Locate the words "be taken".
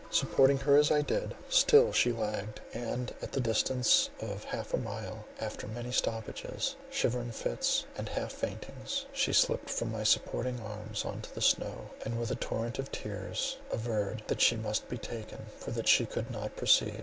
14.89-15.45